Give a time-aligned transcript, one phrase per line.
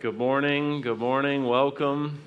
[0.00, 0.80] Good morning.
[0.80, 1.44] Good morning.
[1.44, 2.22] Welcome.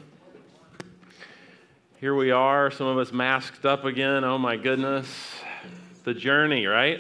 [2.00, 4.24] Here we are, some of us masked up again.
[4.24, 5.08] Oh my goodness.
[6.04, 7.00] The journey, right?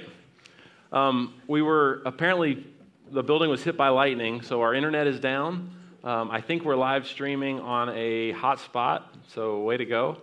[0.91, 2.65] Um, we were apparently,
[3.11, 5.69] the building was hit by lightning, so our internet is down.
[6.03, 10.17] Um, I think we're live streaming on a hotspot, so way to go.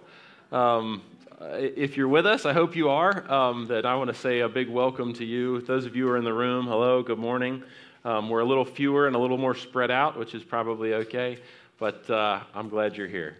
[0.50, 1.02] Um,
[1.40, 3.30] if you're with us, I hope you are.
[3.32, 5.60] Um, that I want to say a big welcome to you.
[5.60, 7.62] Those of you who are in the room, hello, good morning.
[8.04, 11.38] Um, we're a little fewer and a little more spread out, which is probably okay,
[11.78, 13.36] but uh, I'm glad you're here.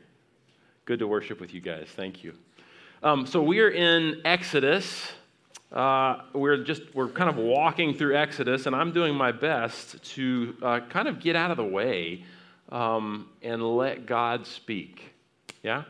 [0.84, 1.88] Good to worship with you guys.
[1.96, 2.34] Thank you.
[3.02, 5.12] Um, so we are in Exodus.
[5.72, 10.54] Uh, we're just we're kind of walking through Exodus, and I'm doing my best to
[10.62, 12.24] uh, kind of get out of the way
[12.70, 15.14] um, and let God speak.
[15.62, 15.84] Yeah.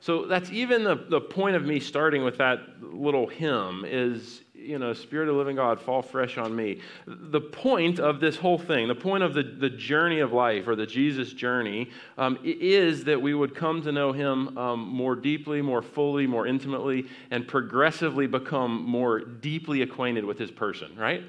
[0.00, 4.78] So that's even the, the point of me starting with that little hymn is you
[4.78, 6.80] know, Spirit of living God, fall fresh on me.
[7.06, 10.76] The point of this whole thing, the point of the, the journey of life or
[10.76, 15.62] the Jesus journey, um, is that we would come to know Him um, more deeply,
[15.62, 21.22] more fully, more intimately, and progressively become more deeply acquainted with His person, right?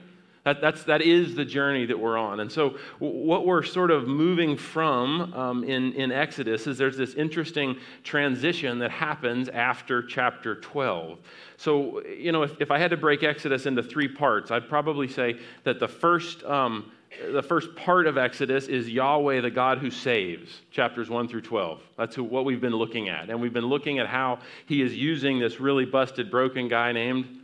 [0.44, 2.40] That, that's, that is the journey that we're on.
[2.40, 7.14] And so, what we're sort of moving from um, in, in Exodus is there's this
[7.14, 11.20] interesting transition that happens after chapter 12.
[11.58, 15.08] So, you know, if, if I had to break Exodus into three parts, I'd probably
[15.08, 16.92] say that the first, um,
[17.32, 21.82] the first part of Exodus is Yahweh, the God who saves, chapters 1 through 12.
[22.00, 23.30] That's who, what we've been looking at.
[23.30, 27.41] And we've been looking at how he is using this really busted, broken guy named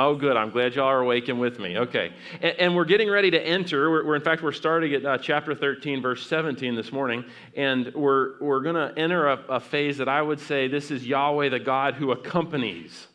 [0.00, 0.36] Oh, good.
[0.36, 1.76] I'm glad y'all are awake and with me.
[1.76, 2.12] Okay.
[2.40, 3.90] And, and we're getting ready to enter.
[3.90, 7.24] We're, we're in fact, we're starting at uh, chapter 13, verse 17 this morning.
[7.56, 11.04] And we're, we're going to enter a, a phase that I would say this is
[11.04, 13.08] Yahweh, the God who accompanies.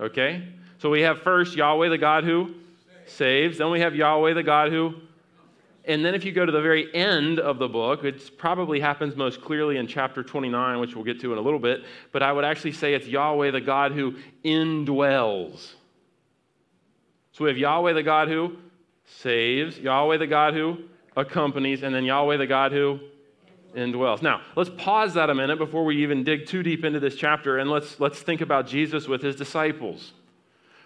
[0.00, 0.48] Okay?
[0.78, 2.54] So we have first Yahweh, the God who
[3.04, 3.58] saves.
[3.58, 4.94] Then we have Yahweh, the God who
[5.88, 9.16] and then if you go to the very end of the book, it probably happens
[9.16, 12.30] most clearly in chapter 29, which we'll get to in a little bit, but I
[12.30, 15.72] would actually say it's Yahweh, the God who indwells.
[17.32, 18.58] So we have Yahweh, the God who
[19.06, 20.76] saves, Yahweh, the God who
[21.16, 23.00] accompanies, and then Yahweh, the God who
[23.74, 24.20] indwells.
[24.20, 27.56] Now, let's pause that a minute before we even dig too deep into this chapter,
[27.56, 30.12] and let's, let's think about Jesus with his disciples.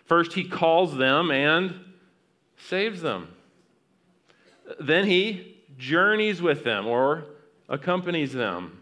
[0.04, 1.74] First, he calls them and
[2.56, 3.34] saves them.
[4.80, 7.24] Then he journeys with them or
[7.68, 8.78] accompanies them.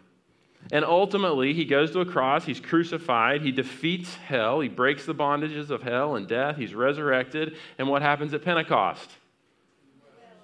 [0.72, 5.14] And ultimately, he goes to a cross, he's crucified, he defeats hell, he breaks the
[5.14, 7.56] bondages of hell and death, he's resurrected.
[7.78, 9.10] And what happens at Pentecost?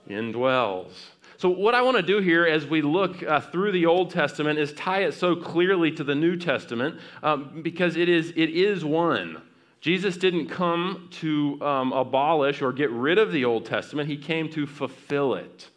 [0.08, 0.92] Indwells.
[1.38, 4.58] So, what I want to do here as we look uh, through the Old Testament
[4.58, 8.84] is tie it so clearly to the New Testament um, because it is, it is
[8.84, 9.42] one.
[9.86, 14.50] Jesus didn't come to um, abolish or get rid of the Old Testament, he came
[14.50, 15.70] to fulfill it.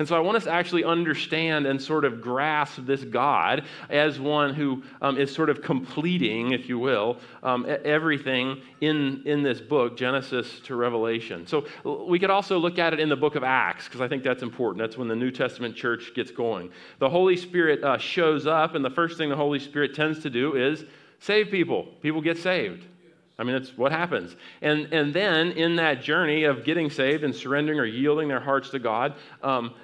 [0.00, 4.18] And so I want us to actually understand and sort of grasp this God as
[4.18, 9.60] one who um, is sort of completing, if you will, um, everything in, in this
[9.60, 11.46] book, Genesis to Revelation.
[11.46, 14.24] So we could also look at it in the book of Acts, because I think
[14.24, 14.82] that's important.
[14.82, 16.72] That's when the New Testament church gets going.
[16.98, 20.30] The Holy Spirit uh, shows up, and the first thing the Holy Spirit tends to
[20.30, 20.84] do is
[21.20, 21.84] save people.
[22.02, 22.86] People get saved.
[23.38, 24.34] I mean, that's what happens.
[24.62, 28.70] And, and then in that journey of getting saved and surrendering or yielding their hearts
[28.70, 29.74] to God, um,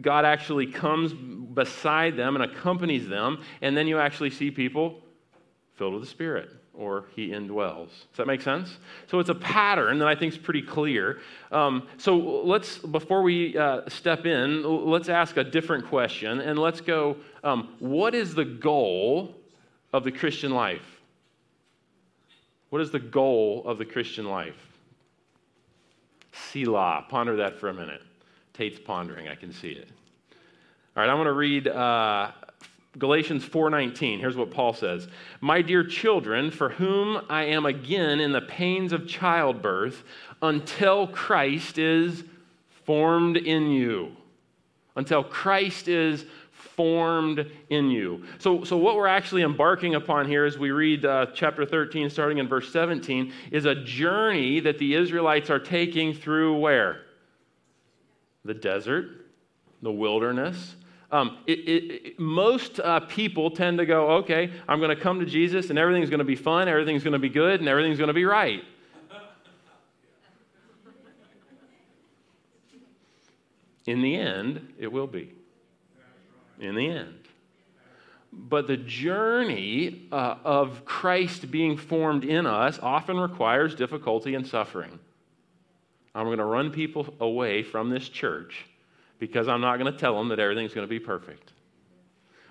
[0.00, 3.42] God actually comes beside them and accompanies them.
[3.60, 5.02] And then you actually see people
[5.74, 7.88] filled with the Spirit or He indwells.
[7.88, 8.78] Does that make sense?
[9.08, 11.20] So it's a pattern that I think is pretty clear.
[11.52, 16.80] Um, so let's, before we uh, step in, let's ask a different question and let's
[16.80, 19.34] go um, what is the goal
[19.92, 20.95] of the Christian life?
[22.70, 24.54] What is the goal of the Christian life?
[26.32, 27.06] Selah.
[27.08, 28.02] Ponder that for a minute.
[28.52, 29.28] Tate's pondering.
[29.28, 29.88] I can see it.
[30.96, 32.30] All right, I'm going to read uh,
[32.98, 34.18] Galatians 4:19.
[34.18, 35.08] Here's what Paul says:
[35.40, 40.02] "My dear children, for whom I am again in the pains of childbirth,
[40.42, 42.24] until Christ is
[42.84, 44.16] formed in you."
[44.96, 46.24] Until Christ is
[46.76, 48.24] formed in you.
[48.38, 52.38] So, so what we're actually embarking upon here as we read uh, chapter 13, starting
[52.38, 57.02] in verse 17, is a journey that the Israelites are taking through where?
[58.44, 59.26] The desert,
[59.82, 60.76] the wilderness.
[61.10, 65.20] Um, it, it, it, most uh, people tend to go, okay, I'm going to come
[65.20, 67.98] to Jesus and everything's going to be fun, everything's going to be good, and everything's
[67.98, 68.62] going to be right.
[73.86, 75.35] In the end, it will be
[76.60, 77.18] in the end.
[78.32, 84.98] But the journey uh, of Christ being formed in us often requires difficulty and suffering.
[86.14, 88.66] I'm going to run people away from this church
[89.18, 91.52] because I'm not going to tell them that everything's going to be perfect.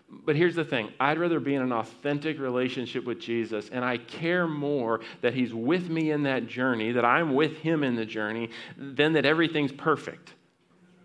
[0.09, 3.97] But here's the thing I'd rather be in an authentic relationship with Jesus, and I
[3.97, 8.05] care more that He's with me in that journey, that I'm with Him in the
[8.05, 10.33] journey, than that everything's perfect.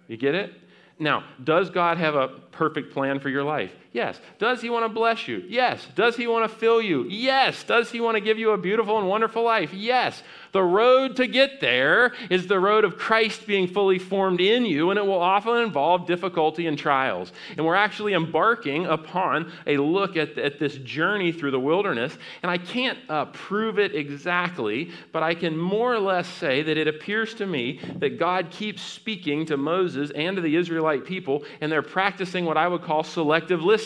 [0.06, 0.52] You get it?
[1.00, 3.73] Now, does God have a perfect plan for your life?
[3.93, 4.21] Yes.
[4.39, 5.43] Does He want to bless you?
[5.49, 5.85] Yes.
[5.97, 7.07] Does He want to fill you?
[7.09, 7.65] Yes.
[7.65, 9.75] Does He want to give you a beautiful and wonderful life?
[9.75, 10.23] Yes.
[10.53, 14.91] The road to get there is the road of Christ being fully formed in you,
[14.91, 17.33] and it will often involve difficulty and trials.
[17.57, 22.17] And we're actually embarking upon a look at, at this journey through the wilderness.
[22.43, 26.77] And I can't uh, prove it exactly, but I can more or less say that
[26.77, 31.45] it appears to me that God keeps speaking to Moses and to the Israelite people,
[31.61, 33.80] and they're practicing what I would call selective listening.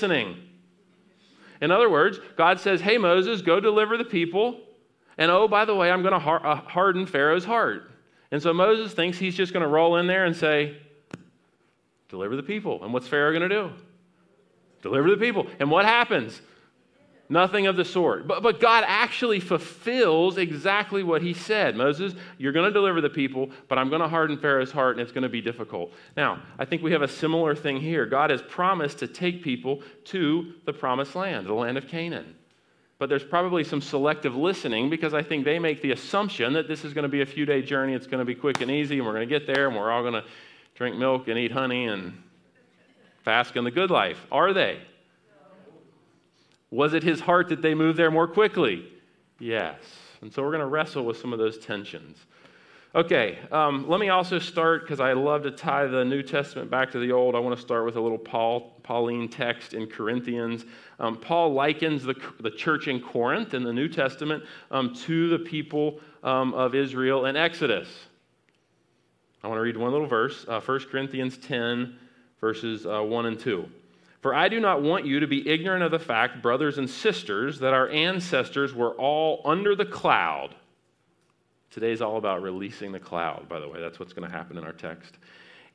[1.61, 4.61] In other words, God says, Hey, Moses, go deliver the people.
[5.17, 7.91] And oh, by the way, I'm going to uh, harden Pharaoh's heart.
[8.31, 10.76] And so Moses thinks he's just going to roll in there and say,
[12.08, 12.82] Deliver the people.
[12.82, 13.70] And what's Pharaoh going to do?
[14.82, 15.46] Deliver the people.
[15.58, 16.40] And what happens?
[17.29, 18.26] Nothing of the sort.
[18.26, 21.75] But, but God actually fulfills exactly what he said.
[21.75, 25.00] Moses, you're going to deliver the people, but I'm going to harden Pharaoh's heart and
[25.00, 25.93] it's going to be difficult.
[26.17, 28.05] Now, I think we have a similar thing here.
[28.05, 32.35] God has promised to take people to the promised land, the land of Canaan
[32.99, 36.85] but there's probably some selective listening because I think they make the assumption that this
[36.85, 37.93] is going to be a few day journey.
[37.93, 39.91] It's going to be quick and easy, and we're going to get there, and we're
[39.91, 40.25] all going to
[40.75, 42.23] drink milk and eat honey and
[43.25, 44.25] bask in the good life.
[44.31, 44.81] Are they?
[46.75, 48.85] Was it his heart that they moved there more quickly?
[49.38, 49.79] Yes.
[50.23, 52.19] And so we're going to wrestle with some of those tensions.
[52.97, 56.91] Okay, um, let me also start because I love to tie the New Testament back
[56.91, 57.37] to the Old.
[57.37, 60.65] I want to start with a little Paul, Pauline text in Corinthians.
[60.99, 64.43] Um, Paul likens the, the church in Corinth in the New Testament
[64.73, 67.88] um, to the people um, of Israel in Exodus.
[69.44, 71.97] I want to read one little verse uh, 1 Corinthians 10,
[72.41, 73.69] verses uh, 1 and 2.
[74.25, 77.61] For I do not want you to be ignorant of the fact, brothers and sisters,
[77.61, 80.55] that our ancestors were all under the cloud
[81.75, 83.81] Today's all about releasing the cloud, by the way.
[83.81, 85.19] That's what's going to happen in our text.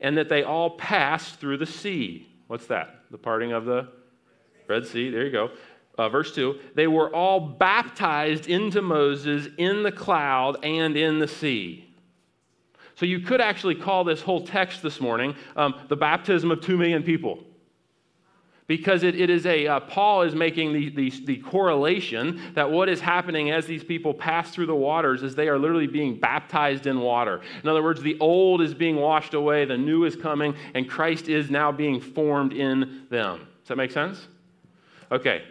[0.00, 2.26] And that they all passed through the sea.
[2.46, 3.02] What's that?
[3.10, 3.86] The parting of the
[4.66, 5.10] Red Sea.
[5.10, 5.50] There you go.
[5.98, 11.28] Uh, verse 2 They were all baptized into Moses in the cloud and in the
[11.28, 11.94] sea.
[12.94, 16.78] So you could actually call this whole text this morning um, the baptism of two
[16.78, 17.44] million people
[18.70, 22.88] because it, it is a, uh, Paul is making the, the, the, correlation that what
[22.88, 26.86] is happening as these people pass through the waters is they are literally being baptized
[26.86, 27.40] in water.
[27.64, 31.28] In other words, the old is being washed away, the new is coming, and Christ
[31.28, 33.38] is now being formed in them.
[33.38, 34.28] Does that make sense?
[35.10, 35.42] Okay,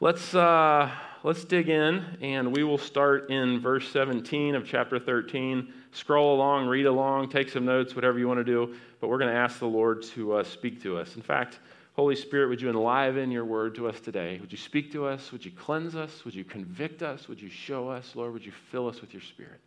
[0.00, 0.90] let's, uh,
[1.24, 5.74] let's dig in, and we will start in verse 17 of chapter 13.
[5.92, 9.30] Scroll along, read along, take some notes, whatever you want to do, but we're going
[9.30, 11.16] to ask the Lord to uh, speak to us.
[11.16, 11.58] In fact,
[11.96, 14.38] Holy Spirit, would you enliven your word to us today?
[14.38, 15.32] Would you speak to us?
[15.32, 16.26] Would you cleanse us?
[16.26, 17.26] Would you convict us?
[17.26, 18.12] Would you show us?
[18.14, 19.60] Lord, would you fill us with your spirit?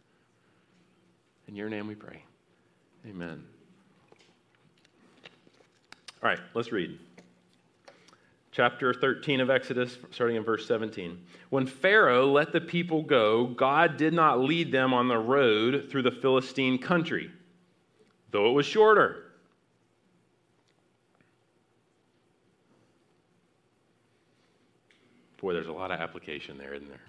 [1.48, 2.22] In your name we pray.
[3.08, 3.44] Amen.
[6.22, 7.00] All right, let's read.
[8.52, 11.20] Chapter 13 of Exodus, starting in verse 17.
[11.50, 16.04] When Pharaoh let the people go, God did not lead them on the road through
[16.04, 17.32] the Philistine country,
[18.30, 19.29] though it was shorter.
[25.42, 27.00] Boy, there's a lot of application there, isn't there?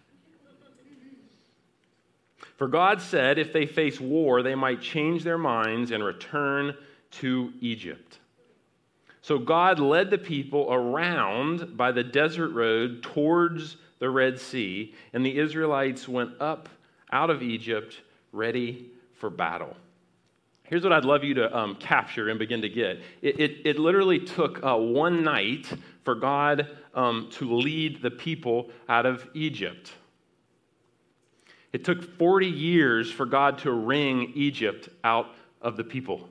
[2.56, 6.74] For God said if they face war, they might change their minds and return
[7.12, 8.18] to Egypt.
[9.22, 15.24] So God led the people around by the desert road towards the Red Sea, and
[15.24, 16.68] the Israelites went up
[17.12, 18.00] out of Egypt
[18.32, 19.76] ready for battle.
[20.64, 23.00] Here's what I'd love you to um, capture and begin to get.
[23.22, 25.66] It, it, it literally took uh, one night
[26.04, 29.92] for God um, to lead the people out of Egypt.
[31.72, 36.28] It took 40 years for God to wring Egypt out of the people.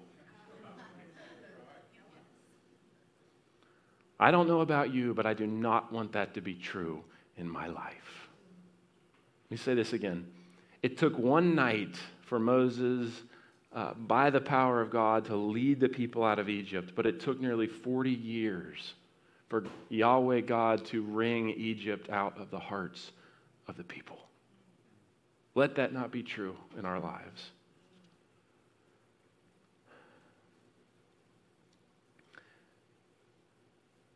[4.20, 7.04] I don't know about you, but I do not want that to be true
[7.38, 8.28] in my life.
[9.46, 10.28] Let me say this again.
[10.84, 13.12] It took one night for Moses
[13.74, 17.22] uh, by the power of God to lead the people out of Egypt, but it
[17.22, 18.94] took nearly 40 years
[19.50, 23.12] for Yahweh God to wring Egypt out of the hearts
[23.68, 24.20] of the people.
[25.56, 27.52] Let that not be true in our lives.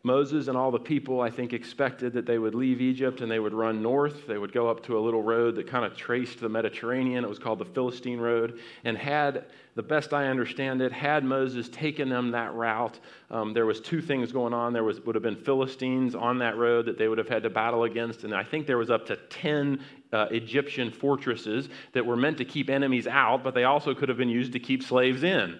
[0.05, 3.39] Moses and all the people, I think, expected that they would leave Egypt and they
[3.39, 4.27] would run north.
[4.27, 7.23] They would go up to a little road that kind of traced the Mediterranean.
[7.23, 8.59] It was called the Philistine Road.
[8.83, 12.99] And had, the best I understand it, had Moses taken them that route,
[13.31, 14.71] um, there was two things going on.
[14.71, 17.49] There was, would have been Philistines on that road that they would have had to
[17.49, 18.23] battle against.
[18.23, 19.79] And I think there was up to 10
[20.11, 24.17] uh, Egyptian fortresses that were meant to keep enemies out, but they also could have
[24.17, 25.57] been used to keep slaves in.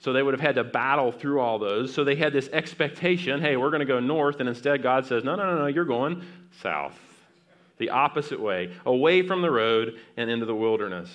[0.00, 1.94] So they would have had to battle through all those.
[1.94, 4.40] So they had this expectation hey, we're going to go north.
[4.40, 6.24] And instead, God says, no, no, no, no, you're going
[6.60, 6.98] south.
[7.78, 11.14] The opposite way, away from the road and into the wilderness.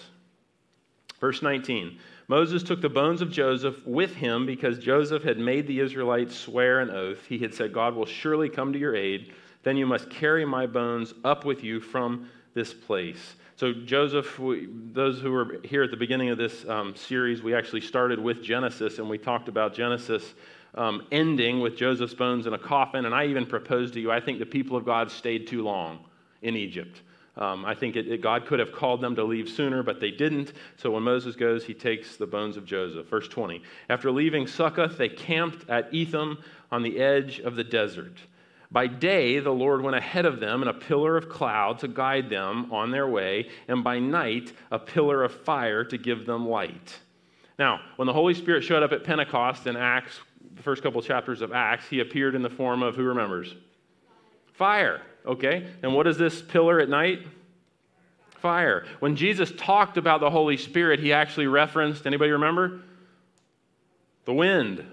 [1.19, 1.99] Verse 19
[2.31, 6.79] Moses took the bones of Joseph with him because Joseph had made the Israelites swear
[6.79, 7.17] an oath.
[7.27, 9.33] He had said, God will surely come to your aid.
[9.63, 13.35] Then you must carry my bones up with you from this place.
[13.57, 17.53] So, Joseph, we, those who were here at the beginning of this um, series, we
[17.53, 20.33] actually started with Genesis and we talked about Genesis
[20.75, 23.03] um, ending with Joseph's bones in a coffin.
[23.03, 25.99] And I even proposed to you, I think the people of God stayed too long
[26.41, 27.01] in Egypt.
[27.37, 30.11] Um, I think it, it, God could have called them to leave sooner, but they
[30.11, 30.53] didn't.
[30.77, 33.07] So when Moses goes, he takes the bones of Joseph.
[33.07, 33.61] Verse 20.
[33.89, 36.39] After leaving Succoth, they camped at Etham
[36.71, 38.17] on the edge of the desert.
[38.71, 42.29] By day, the Lord went ahead of them in a pillar of cloud to guide
[42.29, 46.99] them on their way, and by night, a pillar of fire to give them light.
[47.59, 50.19] Now, when the Holy Spirit showed up at Pentecost in Acts,
[50.55, 53.55] the first couple chapters of Acts, he appeared in the form of who remembers?
[54.53, 55.67] Fire, okay?
[55.83, 57.19] And what is this pillar at night?
[58.29, 58.85] Fire.
[58.99, 62.81] When Jesus talked about the Holy Spirit, he actually referenced, anybody remember?
[64.25, 64.85] The wind,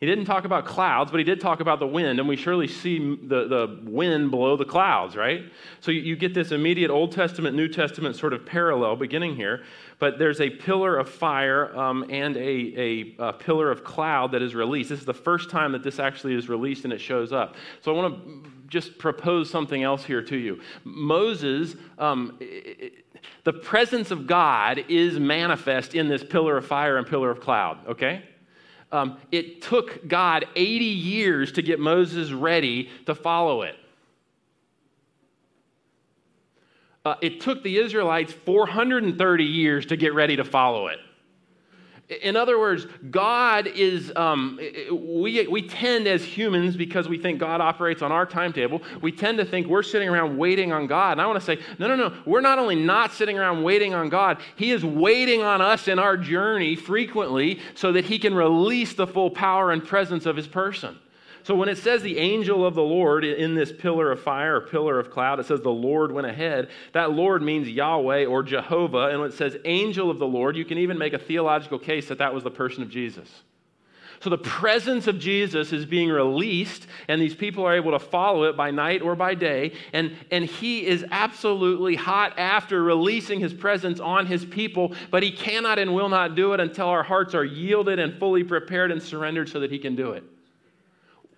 [0.00, 2.66] he didn't talk about clouds, but he did talk about the wind, and we surely
[2.66, 5.42] see the, the wind blow the clouds, right?
[5.80, 9.62] So you, you get this immediate Old Testament, New Testament sort of parallel beginning here,
[9.98, 14.40] but there's a pillar of fire um, and a, a, a, pillar of cloud that
[14.40, 14.88] is released.
[14.88, 17.56] This is the first time that this actually is released and it shows up.
[17.82, 20.62] So I want to just propose something else here to you.
[20.82, 23.04] Moses, um, it,
[23.44, 27.86] the presence of God is manifest in this pillar of fire and pillar of cloud,
[27.86, 28.22] okay?
[28.92, 33.76] Um, it took God 80 years to get Moses ready to follow it.
[37.04, 40.98] Uh, it took the Israelites 430 years to get ready to follow it.
[42.22, 44.58] In other words, God is, um,
[44.90, 49.38] we, we tend as humans, because we think God operates on our timetable, we tend
[49.38, 51.12] to think we're sitting around waiting on God.
[51.12, 52.16] And I want to say, no, no, no.
[52.26, 56.00] We're not only not sitting around waiting on God, He is waiting on us in
[56.00, 60.48] our journey frequently so that He can release the full power and presence of His
[60.48, 60.98] person.
[61.42, 64.60] So when it says the angel of the Lord in this pillar of fire or
[64.60, 66.68] pillar of cloud, it says the Lord went ahead.
[66.92, 69.08] That Lord means Yahweh or Jehovah.
[69.08, 72.08] And when it says angel of the Lord, you can even make a theological case
[72.08, 73.28] that that was the person of Jesus.
[74.20, 78.44] So the presence of Jesus is being released, and these people are able to follow
[78.44, 79.72] it by night or by day.
[79.94, 85.30] And, and he is absolutely hot after releasing his presence on his people, but he
[85.30, 89.02] cannot and will not do it until our hearts are yielded and fully prepared and
[89.02, 90.22] surrendered so that he can do it.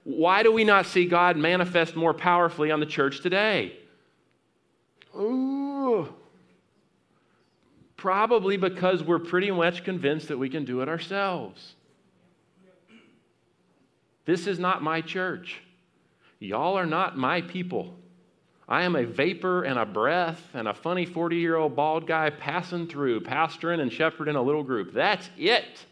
[0.04, 3.76] Why do we not see God manifest more powerfully on the church today?
[5.16, 6.12] Ooh.
[7.96, 11.76] Probably because we're pretty much convinced that we can do it ourselves.
[14.24, 15.62] This is not my church.
[16.38, 17.94] Y'all are not my people.
[18.68, 22.30] I am a vapor and a breath and a funny 40 year old bald guy
[22.30, 24.92] passing through, pastoring and shepherding a little group.
[24.92, 25.84] That's it.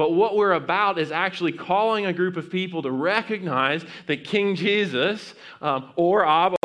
[0.00, 4.54] But what we're about is actually calling a group of people to recognize that King
[4.54, 6.56] Jesus um, or Abba,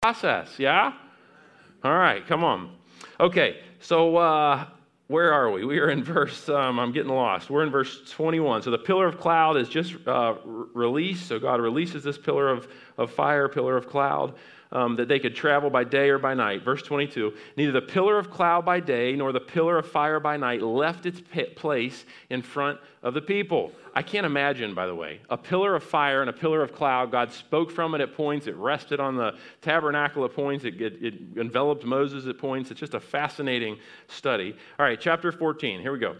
[0.00, 0.60] process.
[0.60, 0.92] Yeah?
[1.82, 2.76] All right, come on.
[3.18, 4.64] Okay, so uh,
[5.08, 5.64] where are we?
[5.64, 7.50] We are in verse, um, I'm getting lost.
[7.50, 8.62] We're in verse 21.
[8.62, 11.26] So the pillar of cloud is just uh, released.
[11.26, 14.34] So God releases this pillar of, of fire, pillar of cloud
[14.72, 16.62] um, that they could travel by day or by night.
[16.62, 20.36] Verse 22 Neither the pillar of cloud by day nor the pillar of fire by
[20.36, 21.20] night left its
[21.56, 23.72] place in front of the people.
[23.94, 27.10] I can't imagine, by the way, a pillar of fire and a pillar of cloud.
[27.10, 31.02] God spoke from it at points, it rested on the tabernacle at points, it, it,
[31.02, 32.70] it enveloped Moses at points.
[32.70, 34.54] It's just a fascinating study.
[34.78, 36.16] All right, chapter 14, here we go.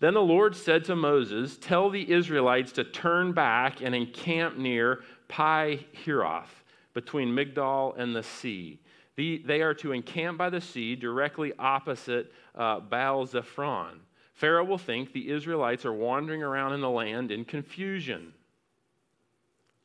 [0.00, 5.04] Then the Lord said to Moses, Tell the Israelites to turn back and encamp near
[5.28, 6.61] Pi Hiroth
[6.94, 8.80] between Migdol and the sea.
[9.16, 13.98] The, they are to encamp by the sea directly opposite uh, Baal Zephon.
[14.34, 18.32] Pharaoh will think the Israelites are wandering around in the land in confusion.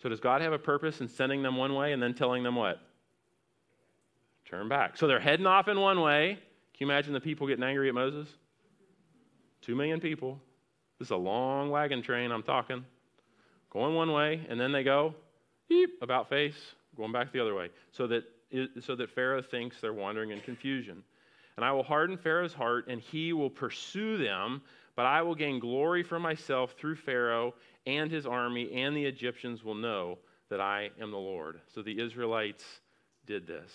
[0.02, 2.56] So, does God have a purpose in sending them one way and then telling them
[2.56, 2.80] what?
[4.46, 4.96] Turn back.
[4.96, 6.40] So, they're heading off in one way.
[6.78, 8.30] Can you imagine the people getting angry at Moses?
[9.62, 10.40] Two million people.
[11.00, 12.86] This is a long wagon train, I'm talking
[13.70, 15.14] going one way, and then they go,
[15.68, 18.24] beep, about face, going back the other way, so that,
[18.82, 21.04] so that Pharaoh thinks they're wandering in confusion.
[21.56, 24.62] And I will harden Pharaoh's heart, and he will pursue them,
[24.96, 27.54] but I will gain glory for myself through Pharaoh
[27.86, 30.18] and his army, and the Egyptians will know
[30.50, 31.62] that I am the Lord.
[31.74, 32.64] So the Israelites
[33.26, 33.72] did this.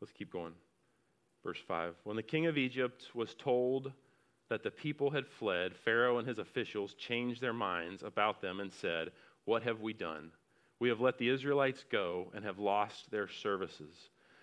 [0.00, 0.52] Let's keep going.
[1.44, 1.94] Verse 5.
[2.04, 3.92] When the king of Egypt was told
[4.48, 8.72] that the people had fled, Pharaoh and his officials changed their minds about them and
[8.72, 9.10] said,
[9.44, 10.30] What have we done?
[10.78, 13.94] We have let the Israelites go and have lost their services.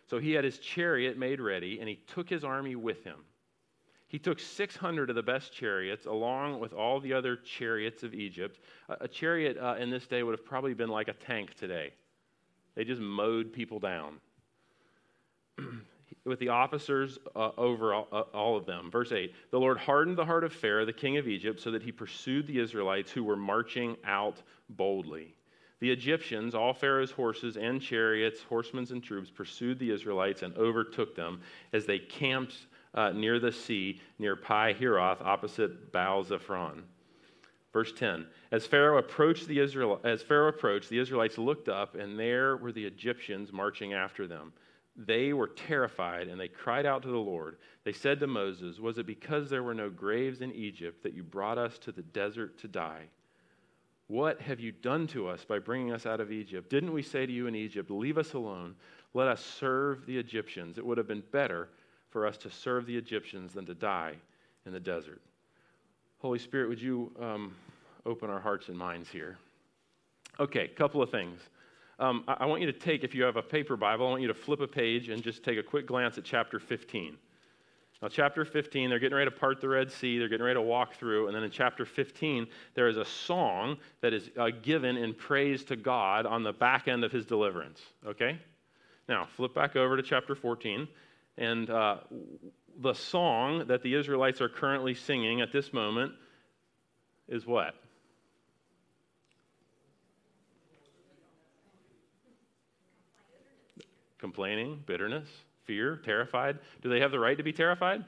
[0.07, 3.19] So he had his chariot made ready, and he took his army with him.
[4.07, 8.59] He took 600 of the best chariots, along with all the other chariots of Egypt.
[8.87, 11.93] A, chariot uh, in this day would have probably been like a tank today.
[12.75, 14.19] They just mowed people down.
[16.25, 18.89] With the officers uh, over all, uh, all, of them.
[18.89, 21.83] Verse 8 The Lord hardened the heart of Pharaoh, the king of Egypt, so that
[21.83, 25.35] he pursued the Israelites who were marching out boldly.
[25.79, 31.13] The Egyptians, all Pharaoh's horses and chariots, horsemen and troops, pursued the Israelites and overtook
[31.13, 31.41] them
[31.73, 32.55] as they camped
[32.93, 36.83] uh, near the sea, near Pi Hahiroth, opposite Baal Zephon.
[37.73, 42.17] Verse 10 As Pharaoh approached the Israel, as Pharaoh approached, the Israelites looked up, and
[42.17, 44.53] there were the Egyptians marching after them
[44.95, 47.57] they were terrified and they cried out to the Lord.
[47.83, 51.23] They said to Moses, Was it because there were no graves in Egypt that you
[51.23, 53.03] brought us to the desert to die?
[54.07, 56.69] What have you done to us by bringing us out of Egypt?
[56.69, 58.75] Didn't we say to you in Egypt, Leave us alone,
[59.13, 60.77] let us serve the Egyptians?
[60.77, 61.69] It would have been better
[62.09, 64.15] for us to serve the Egyptians than to die
[64.65, 65.21] in the desert.
[66.19, 67.55] Holy Spirit, would you um,
[68.05, 69.37] open our hearts and minds here?
[70.39, 71.41] Okay, couple of things
[71.99, 74.21] um, I, I want you to take, if you have a paper Bible, I want
[74.21, 77.17] you to flip a page and just take a quick glance at chapter 15.
[78.01, 80.19] Now, chapter 15, they're getting ready to part the Red Sea.
[80.19, 81.27] They're getting ready to walk through.
[81.27, 85.63] And then in chapter 15, there is a song that is uh, given in praise
[85.65, 87.81] to God on the back end of his deliverance.
[88.05, 88.37] Okay?
[89.07, 90.85] Now, flip back over to chapter 14.
[91.37, 91.97] And uh,
[92.81, 96.11] the song that the Israelites are currently singing at this moment
[97.29, 97.75] is what?
[104.23, 105.27] Complaining, bitterness,
[105.65, 106.57] fear, terrified.
[106.81, 108.05] Do they have the right to be terrified?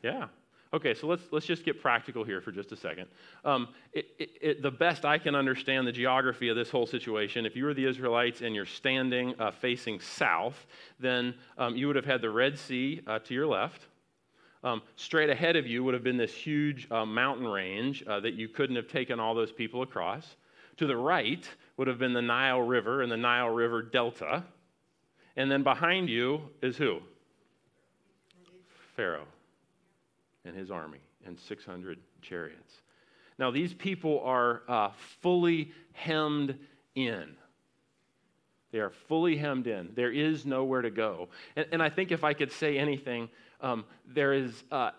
[0.00, 0.28] Yeah.
[0.72, 3.08] Okay, so let's, let's just get practical here for just a second.
[3.44, 7.44] Um, it, it, it, the best I can understand the geography of this whole situation,
[7.44, 10.68] if you were the Israelites and you're standing uh, facing south,
[11.00, 13.82] then um, you would have had the Red Sea uh, to your left.
[14.62, 18.34] Um, straight ahead of you would have been this huge uh, mountain range uh, that
[18.34, 20.36] you couldn't have taken all those people across.
[20.76, 24.44] To the right would have been the Nile River and the Nile River Delta.
[25.36, 27.00] And then behind you is who?
[28.96, 29.26] Pharaoh
[30.44, 32.72] and his army and 600 chariots.
[33.38, 36.58] Now, these people are uh, fully hemmed
[36.94, 37.36] in.
[38.72, 39.90] They are fully hemmed in.
[39.94, 41.28] There is nowhere to go.
[41.54, 43.28] And, and I think if I could say anything,
[43.60, 44.90] um, there, is, uh,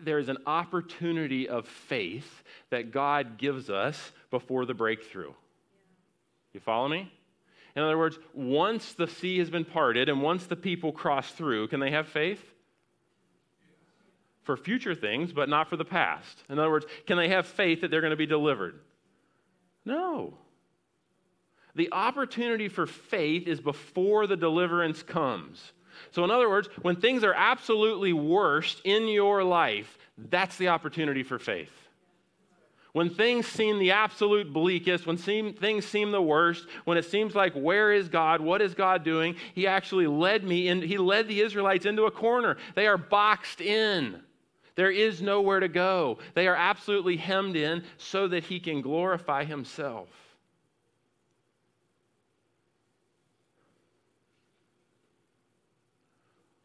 [0.00, 5.32] there is an opportunity of faith that God gives us before the breakthrough.
[6.52, 7.12] You follow me?
[7.76, 11.68] In other words, once the sea has been parted and once the people cross through,
[11.68, 12.42] can they have faith?
[14.44, 16.42] For future things, but not for the past.
[16.48, 18.80] In other words, can they have faith that they're going to be delivered?
[19.84, 20.38] No.
[21.74, 25.72] The opportunity for faith is before the deliverance comes.
[26.12, 31.22] So, in other words, when things are absolutely worst in your life, that's the opportunity
[31.22, 31.72] for faith.
[32.96, 37.34] When things seem the absolute bleakest, when seem, things seem the worst, when it seems
[37.34, 38.40] like, where is God?
[38.40, 39.36] What is God doing?
[39.54, 42.56] He actually led me in, he led the Israelites into a corner.
[42.74, 44.22] They are boxed in.
[44.76, 46.16] There is nowhere to go.
[46.32, 50.08] They are absolutely hemmed in so that he can glorify himself.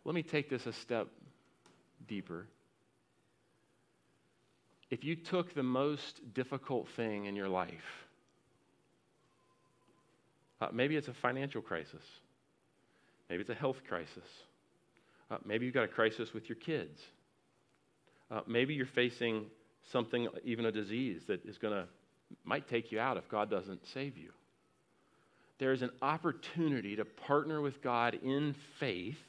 [0.06, 1.10] Let me take this a step
[2.08, 2.48] deeper
[4.92, 8.06] if you took the most difficult thing in your life,
[10.60, 12.04] uh, maybe it's a financial crisis,
[13.30, 14.28] maybe it's a health crisis,
[15.32, 17.02] uh, maybe you've got a crisis with your kids,
[18.30, 19.46] uh, maybe you're facing
[19.92, 21.86] something, even a disease that is going to,
[22.44, 24.32] might take you out if God doesn't save you.
[25.58, 29.20] There is an opportunity to partner with God in faith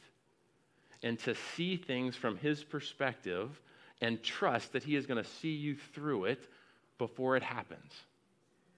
[1.03, 3.61] and to see things from His perspective
[4.03, 6.41] and trust that He is going to see you through it
[6.99, 7.93] before it happens.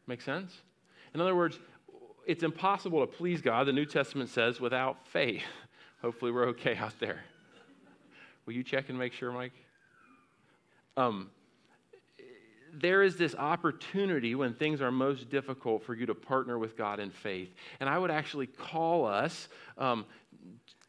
[0.06, 0.52] Make sense?
[1.14, 1.58] In other words,
[2.26, 5.42] it's impossible to please God, the New Testament says, without faith.
[6.02, 7.24] Hopefully, we're okay out there.
[8.46, 9.52] Will you check and make sure, Mike?
[10.96, 11.30] Um,
[12.74, 17.00] there is this opportunity when things are most difficult for you to partner with God
[17.00, 17.48] in faith.
[17.80, 20.04] And I would actually call us um,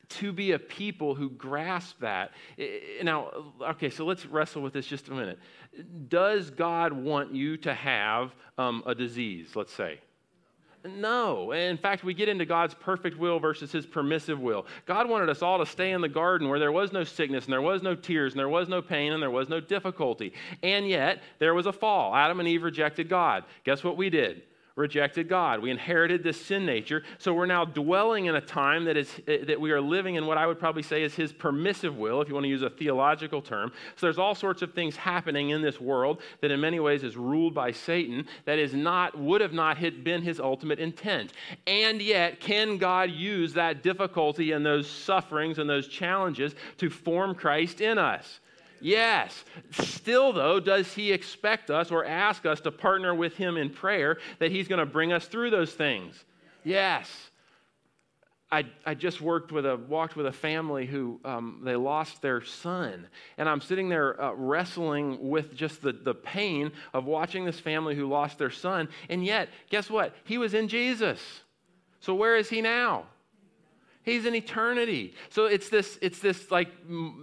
[0.09, 2.31] to be a people who grasp that.
[3.03, 5.39] Now, okay, so let's wrestle with this just a minute.
[6.07, 9.99] Does God want you to have um, a disease, let's say?
[10.85, 11.51] No.
[11.51, 14.65] In fact, we get into God's perfect will versus his permissive will.
[14.85, 17.53] God wanted us all to stay in the garden where there was no sickness and
[17.53, 20.33] there was no tears and there was no pain and there was no difficulty.
[20.61, 22.15] And yet, there was a fall.
[22.15, 23.45] Adam and Eve rejected God.
[23.63, 24.43] Guess what we did?
[24.75, 25.61] Rejected God.
[25.61, 27.03] We inherited this sin nature.
[27.17, 30.25] So we're now dwelling in a time that, is, eh, that we are living in
[30.25, 32.69] what I would probably say is his permissive will, if you want to use a
[32.69, 33.71] theological term.
[33.95, 37.15] So there's all sorts of things happening in this world that in many ways is
[37.15, 41.31] ruled by Satan that is not, would have not been his ultimate intent.
[41.67, 47.33] And yet, can God use that difficulty and those sufferings and those challenges to form
[47.33, 48.39] Christ in us?
[48.81, 49.43] Yes.
[49.71, 54.17] Still, though, does he expect us or ask us to partner with him in prayer
[54.39, 56.23] that he's going to bring us through those things?
[56.63, 57.09] Yes.
[58.51, 62.43] I, I just worked with a walked with a family who um, they lost their
[62.43, 63.07] son
[63.37, 67.95] and i'm sitting there uh, wrestling with just the, the pain of watching this family
[67.95, 71.41] who lost their son and yet guess what he was in jesus
[71.99, 73.05] so where is he now
[74.05, 75.13] He's in eternity.
[75.29, 76.69] So it's this, it's this like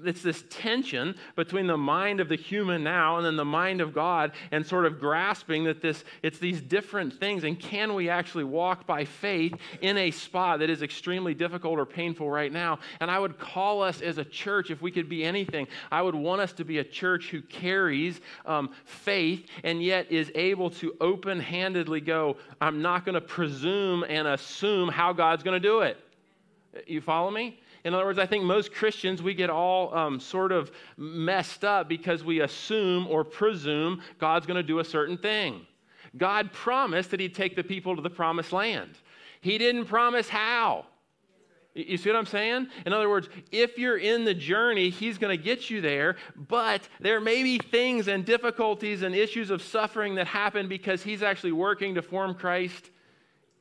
[0.05, 3.95] it's this tension between the mind of the human now and then the mind of
[3.95, 7.45] God, and sort of grasping that this it's these different things.
[7.45, 11.87] And can we actually walk by faith in a spot that is extremely difficult or
[11.87, 12.81] painful right now?
[13.01, 16.17] And I would call us as a church, if we could be anything, I would
[16.17, 20.95] want us to be a church who carries um, faith and yet is able to
[21.01, 25.97] open-handedly go, I'm not going to presume and assume how God's going to do it.
[26.87, 27.61] You follow me?
[27.85, 31.89] In other words, I think most Christians, we get all um, sort of messed up
[31.89, 35.67] because we assume or presume God's going to do a certain thing.
[36.17, 38.99] God promised that He'd take the people to the promised land,
[39.41, 40.87] He didn't promise how.
[41.75, 42.67] You see what I'm saying?
[42.85, 46.87] In other words, if you're in the journey, He's going to get you there, but
[47.01, 51.53] there may be things and difficulties and issues of suffering that happen because He's actually
[51.53, 52.91] working to form Christ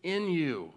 [0.04, 0.74] in you.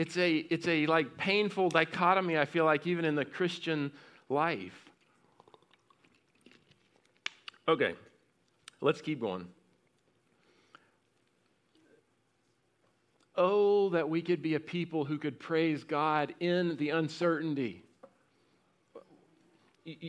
[0.00, 3.92] It's a, it's a like painful dichotomy, I feel like, even in the Christian
[4.30, 4.86] life.
[7.68, 7.94] Okay,
[8.80, 9.46] let's keep going.
[13.36, 17.84] Oh, that we could be a people who could praise God in the uncertainty.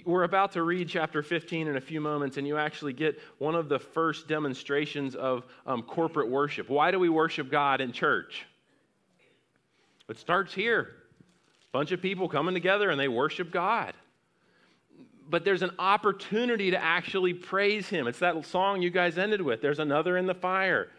[0.06, 3.56] We're about to read chapter 15 in a few moments, and you actually get one
[3.56, 6.70] of the first demonstrations of um, corporate worship.
[6.70, 8.46] Why do we worship God in church?
[10.12, 10.90] It starts here.
[11.72, 13.94] Bunch of people coming together and they worship God.
[15.30, 18.08] But there's an opportunity to actually praise Him.
[18.08, 19.62] It's that song you guys ended with.
[19.62, 20.90] There's another in the fire.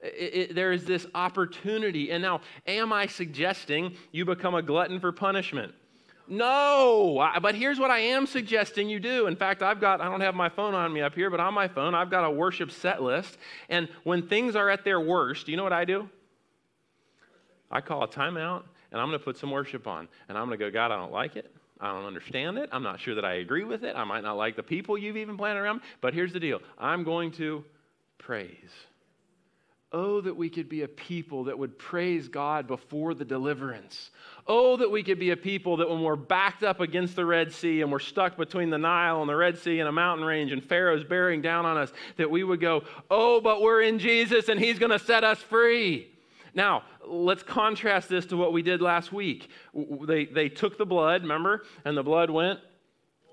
[0.00, 2.10] It, it, there is this opportunity.
[2.10, 5.74] And now, am I suggesting you become a glutton for punishment?
[6.26, 9.26] No, but here's what I am suggesting you do.
[9.26, 11.52] In fact, I've got, I don't have my phone on me up here, but on
[11.52, 13.36] my phone, I've got a worship set list.
[13.68, 16.08] And when things are at their worst, you know what I do?
[17.72, 20.06] I call a timeout and I'm going to put some worship on.
[20.28, 21.50] And I'm going to go, God, I don't like it.
[21.80, 22.68] I don't understand it.
[22.70, 23.96] I'm not sure that I agree with it.
[23.96, 25.80] I might not like the people you've even planted around.
[26.00, 27.64] But here's the deal I'm going to
[28.18, 28.70] praise.
[29.94, 34.10] Oh, that we could be a people that would praise God before the deliverance.
[34.46, 37.52] Oh, that we could be a people that when we're backed up against the Red
[37.52, 40.50] Sea and we're stuck between the Nile and the Red Sea and a mountain range
[40.50, 44.48] and Pharaoh's bearing down on us, that we would go, Oh, but we're in Jesus
[44.48, 46.08] and He's going to set us free.
[46.54, 49.50] Now, let's contrast this to what we did last week.
[49.74, 51.64] They, they took the blood, remember?
[51.84, 52.60] And the blood went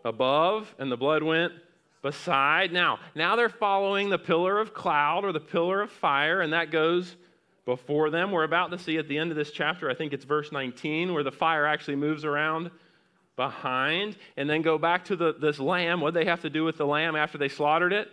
[0.06, 1.54] above, and the blood went
[2.02, 2.72] beside.
[2.72, 6.72] Now, now they're following the pillar of cloud or the pillar of fire, and that
[6.72, 7.16] goes
[7.66, 8.32] before them.
[8.32, 11.14] We're about to see at the end of this chapter, I think it's verse 19,
[11.14, 12.72] where the fire actually moves around
[13.36, 16.02] behind and then go back to the, this lamb.
[16.02, 18.10] What they have to do with the lamb after they slaughtered it?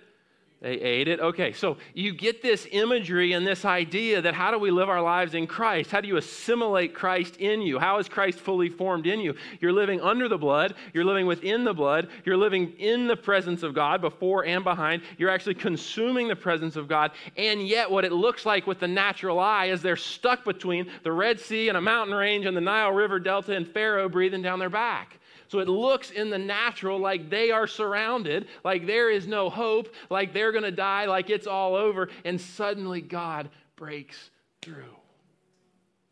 [0.63, 1.21] They ate it.
[1.21, 5.03] Okay, so you get this imagery and this idea that how do we live our
[5.03, 5.91] lives in Christ?
[5.91, 7.79] How do you assimilate Christ in you?
[7.79, 9.35] How is Christ fully formed in you?
[9.61, 13.63] You're living under the blood, you're living within the blood, you're living in the presence
[13.63, 15.03] of God before and behind.
[15.19, 17.11] You're actually consuming the presence of God.
[17.37, 21.13] And yet, what it looks like with the natural eye is they're stuck between the
[21.13, 24.59] Red Sea and a mountain range and the Nile River Delta and Pharaoh breathing down
[24.59, 25.19] their back.
[25.49, 29.95] So it looks in the natural like they are surrounded, like there is no hope,
[30.11, 32.09] like they're going to die, like it's all over.
[32.25, 34.31] And suddenly God breaks
[34.63, 34.97] through.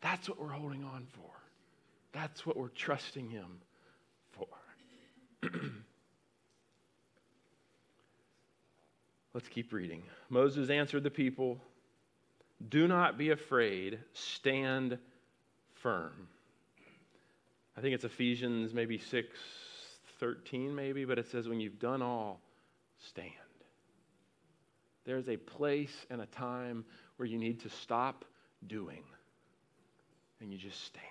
[0.01, 1.31] That's what we're holding on for.
[2.13, 3.59] That's what we're trusting Him
[4.31, 4.47] for.
[9.33, 10.03] Let's keep reading.
[10.29, 11.59] Moses answered the people
[12.69, 14.97] Do not be afraid, stand
[15.73, 16.29] firm.
[17.77, 19.27] I think it's Ephesians maybe 6
[20.19, 22.39] 13, maybe, but it says, When you've done all,
[23.07, 23.31] stand.
[25.05, 26.85] There's a place and a time
[27.17, 28.25] where you need to stop
[28.65, 29.03] doing
[30.41, 31.03] and you just stand.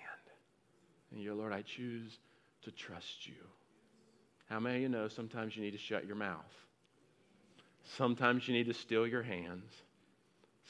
[1.11, 2.19] And you're, Lord, I choose
[2.63, 3.35] to trust you.
[4.49, 6.43] How many of you know sometimes you need to shut your mouth?
[7.97, 9.71] Sometimes you need to still your hands.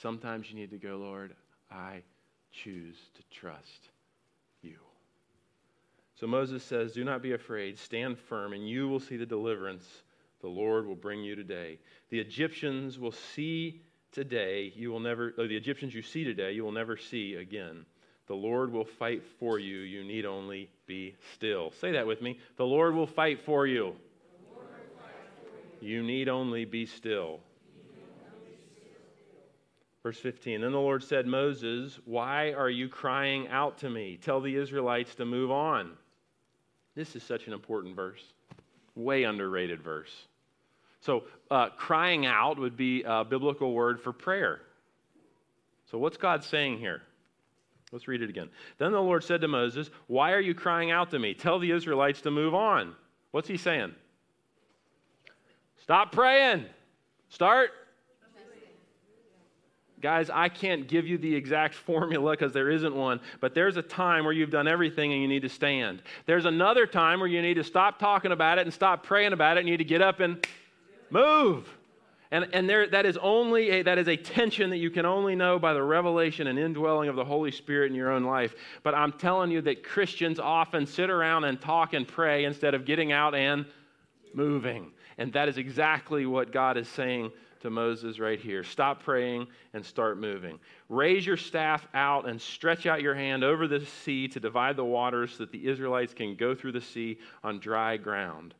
[0.02, 1.34] Sometimes you need to go, Lord,
[1.72, 2.04] I
[2.52, 3.90] choose to trust.
[6.19, 10.04] So Moses says, Do not be afraid, stand firm, and you will see the deliverance
[10.41, 11.80] the Lord will bring you today.
[12.10, 16.71] The Egyptians will see today, you will never, the Egyptians you see today, you will
[16.71, 17.86] never see again.
[18.28, 19.80] The Lord will fight for you.
[19.80, 21.71] You need only be still.
[21.82, 22.39] Say that with me.
[22.58, 23.95] The Lord will fight for you.
[25.82, 27.39] You need only be still.
[30.01, 34.17] Verse 15 Then the Lord said, Moses, why are you crying out to me?
[34.21, 35.93] Tell the Israelites to move on.
[36.96, 38.22] This is such an important verse,
[38.96, 40.12] way underrated verse.
[41.02, 44.62] So, uh, crying out would be a biblical word for prayer.
[45.92, 47.02] So, what's God saying here?
[47.92, 48.50] Let's read it again.
[48.78, 51.34] Then the Lord said to Moses, Why are you crying out to me?
[51.34, 52.96] Tell the Israelites to move on.
[53.32, 53.94] What's he saying?
[55.78, 56.66] Stop praying.
[57.30, 57.70] Start.
[60.02, 63.82] Guys, I can't give you the exact formula because there isn't one, but there's a
[63.82, 66.02] time where you've done everything and you need to stand.
[66.26, 69.58] There's another time where you need to stop talking about it and stop praying about
[69.58, 70.46] it and you need to get up and
[71.10, 71.70] move.
[72.32, 75.36] And, and there, that is only a, that is a tension that you can only
[75.36, 78.56] know by the revelation and indwelling of the Holy Spirit in your own life.
[78.84, 82.84] But I'm telling you that Christians often sit around and talk and pray instead of
[82.84, 83.66] getting out and
[84.34, 84.92] moving.
[85.18, 87.32] And that is exactly what God is saying
[87.65, 88.63] to Moses right here.
[88.63, 90.60] Stop praying and start moving.
[90.88, 94.86] Raise your staff out and stretch out your hand over the sea to divide the
[94.86, 98.54] waters so that the Israelites can go through the sea on dry ground.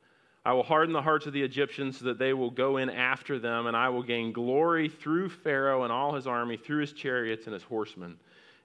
[0.43, 3.39] I will harden the hearts of the Egyptians so that they will go in after
[3.39, 7.45] them, and I will gain glory through Pharaoh and all his army, through his chariots
[7.45, 8.17] and his horsemen.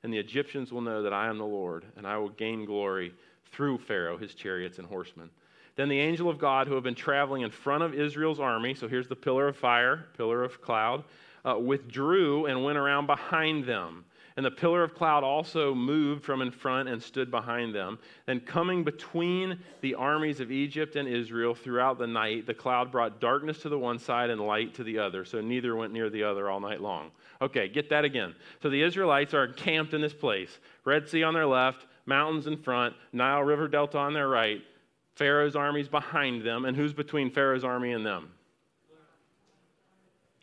[0.03, 3.13] And the Egyptians will know that I am the Lord, and I will gain glory
[3.53, 5.31] through Pharaoh, his chariots and horsemen.
[5.81, 8.87] Then the angel of God, who had been traveling in front of Israel's army, so
[8.87, 11.05] here's the pillar of fire, pillar of cloud,
[11.43, 14.05] uh, withdrew and went around behind them.
[14.37, 17.99] And the pillar of cloud also moved from in front and stood behind them.
[18.27, 23.19] Then, coming between the armies of Egypt and Israel throughout the night, the cloud brought
[23.19, 25.25] darkness to the one side and light to the other.
[25.25, 27.11] So neither went near the other all night long.
[27.41, 28.35] Okay, get that again.
[28.63, 32.59] So the Israelites are camped in this place Red Sea on their left, mountains in
[32.59, 34.61] front, Nile River Delta on their right,
[35.21, 36.65] Pharaoh's armies behind them.
[36.65, 38.33] And who's between Pharaoh's army and them?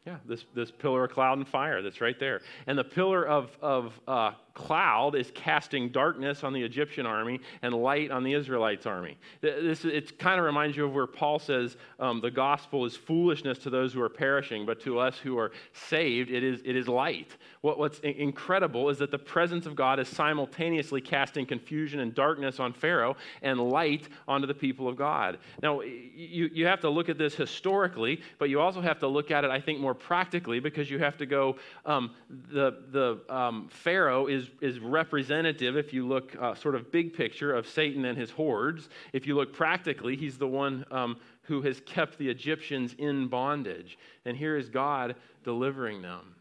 [0.07, 2.39] Yeah, this, this pillar of cloud and fire that's right there.
[2.65, 7.75] And the pillar of, of uh, cloud is casting darkness on the Egyptian army and
[7.75, 9.17] light on the Israelites' army.
[9.41, 13.59] This, it kind of reminds you of where Paul says um, the gospel is foolishness
[13.59, 16.87] to those who are perishing, but to us who are saved, it is, it is
[16.87, 17.35] light.
[17.61, 22.59] What, what's incredible is that the presence of God is simultaneously casting confusion and darkness
[22.59, 25.37] on Pharaoh and light onto the people of God.
[25.61, 29.29] Now, you, you have to look at this historically, but you also have to look
[29.31, 33.67] at it, I think, more practically because you have to go, um, the, the um,
[33.69, 38.17] Pharaoh is is, representative, if you look uh, sort of big picture, of Satan and
[38.17, 38.89] his hordes.
[39.13, 43.97] If you look practically, he's the one um, who has kept the Egyptians in bondage.
[44.25, 46.35] And here is God delivering them.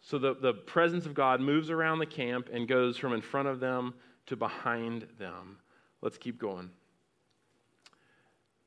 [0.00, 3.48] So the, the presence of God moves around the camp and goes from in front
[3.48, 3.94] of them
[4.26, 5.58] to behind them.
[6.00, 6.70] Let's keep going.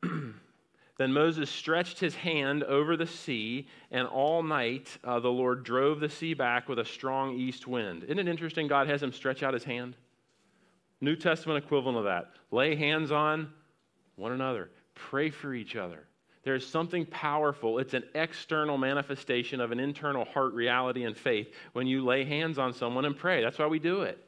[0.98, 6.00] Then Moses stretched his hand over the sea, and all night uh, the Lord drove
[6.00, 8.04] the sea back with a strong east wind.
[8.04, 8.68] Isn't it interesting?
[8.68, 9.98] God has him stretch out his hand.
[11.02, 12.32] New Testament equivalent of that.
[12.52, 13.52] Lay hands on
[14.16, 16.08] one another, pray for each other.
[16.44, 17.80] There's something powerful.
[17.80, 22.60] It's an external manifestation of an internal heart reality and faith when you lay hands
[22.60, 23.42] on someone and pray.
[23.42, 24.24] That's why we do it.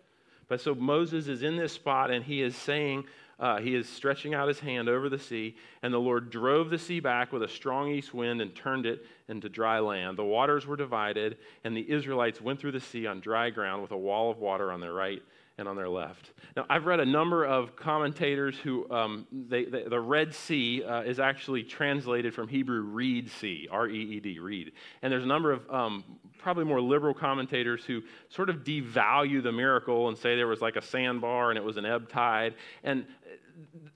[0.48, 3.06] But so Moses is in this spot and he is saying,
[3.40, 6.78] uh, he is stretching out his hand over the sea, and the Lord drove the
[6.78, 10.18] sea back with a strong east wind and turned it into dry land.
[10.18, 13.92] The waters were divided, and the Israelites went through the sea on dry ground with
[13.92, 15.22] a wall of water on their right
[15.60, 16.32] and on their left.
[16.56, 21.02] Now, I've read a number of commentators who, um, they, they, the Red Sea uh,
[21.02, 24.74] is actually translated from Hebrew Reed Sea, R E E D, Reed.
[25.02, 26.04] And there's a number of um,
[26.38, 30.76] probably more liberal commentators who sort of devalue the miracle and say there was like
[30.76, 32.54] a sandbar and it was an ebb tide.
[32.84, 33.06] And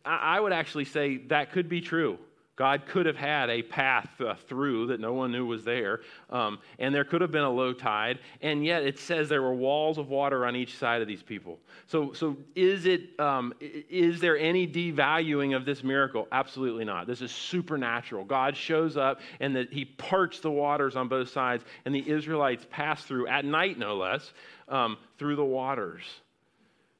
[0.04, 2.18] I would actually say that could be true.
[2.62, 6.60] God could have had a path uh, through that no one knew was there, um,
[6.80, 9.98] and there could have been a low tide, and yet it says there were walls
[9.98, 11.60] of water on each side of these people.
[11.88, 13.20] So, so is it?
[13.20, 16.28] Um, is there any devaluing of this miracle?
[16.32, 17.08] Absolutely not.
[17.08, 18.26] This is supernatural.
[18.26, 23.04] God shows up, and He parts the waters on both sides, and the Israelites pass
[23.04, 24.34] through at night, no less,
[24.68, 26.04] um, through the waters.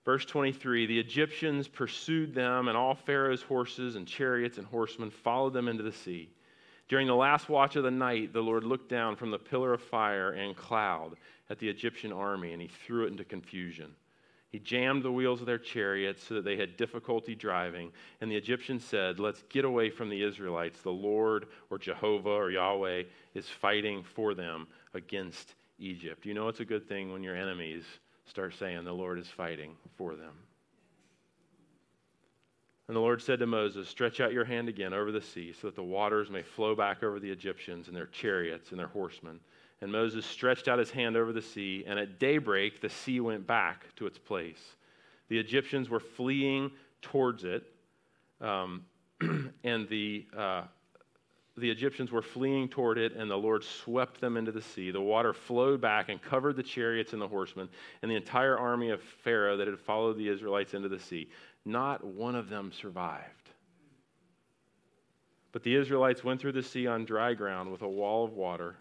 [0.04, 5.54] Verse 23 The Egyptians pursued them, and all Pharaoh's horses and chariots and horsemen followed
[5.54, 6.30] them into the sea.
[6.88, 9.82] During the last watch of the night, the Lord looked down from the pillar of
[9.82, 11.16] fire and cloud
[11.50, 13.96] at the Egyptian army, and he threw it into confusion.
[14.50, 17.94] He jammed the wheels of their chariots so that they had difficulty driving.
[18.20, 20.82] And the Egyptians said, Let's get away from the Israelites.
[20.82, 26.26] The Lord, or Jehovah, or Yahweh, is fighting for them against Egypt.
[26.26, 27.86] You know it's a good thing when your enemies
[28.26, 30.34] start saying, The Lord is fighting for them.
[32.88, 35.68] And the Lord said to Moses, Stretch out your hand again over the sea, so
[35.68, 39.40] that the waters may flow back over the Egyptians and their chariots and their horsemen.
[39.82, 43.48] And Moses stretched out his hand over the sea, and at daybreak the sea went
[43.48, 44.76] back to its place.
[45.30, 46.70] The Egyptians were fleeing
[47.02, 47.64] towards it,
[48.42, 48.84] um,
[49.64, 50.64] and the uh,
[51.58, 54.90] the Egyptians were fleeing toward it, and the Lord swept them into the sea.
[54.90, 57.68] The water flowed back and covered the chariots and the horsemen,
[58.02, 61.30] and the entire army of Pharaoh that had followed the Israelites into the sea.
[61.66, 63.50] Not one of them survived.
[65.52, 68.78] But the Israelites went through the sea on dry ground with a wall of water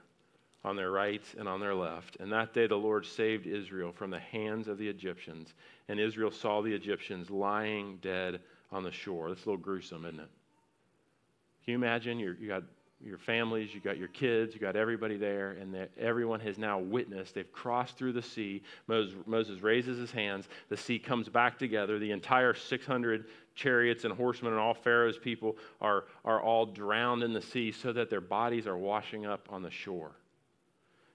[0.64, 2.16] on their right and on their left.
[2.20, 5.54] And that day the Lord saved Israel from the hands of the Egyptians.
[5.88, 9.28] And Israel saw the Egyptians lying dead on the shore.
[9.28, 10.28] That's a little gruesome, isn't it?
[11.64, 12.18] Can you imagine?
[12.18, 12.62] You're, you got
[13.02, 16.78] your families, you got your kids, you got everybody there, and that everyone has now
[16.78, 17.34] witnessed.
[17.34, 18.62] They've crossed through the sea.
[18.88, 20.48] Moses, Moses raises his hands.
[20.68, 21.98] The sea comes back together.
[21.98, 27.32] The entire 600 chariots and horsemen and all Pharaoh's people are, are all drowned in
[27.32, 30.12] the sea so that their bodies are washing up on the shore.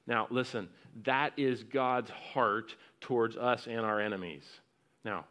[0.07, 0.69] Now, listen,
[1.03, 4.43] that is God's heart towards us and our enemies.
[5.03, 5.25] Now,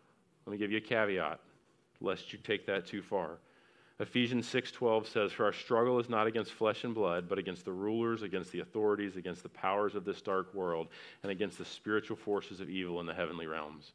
[0.46, 1.40] let me give you a caveat,
[2.00, 3.38] lest you take that too far.
[4.00, 7.72] Ephesians 6:12 says for our struggle is not against flesh and blood but against the
[7.72, 10.88] rulers against the authorities against the powers of this dark world
[11.22, 13.92] and against the spiritual forces of evil in the heavenly realms.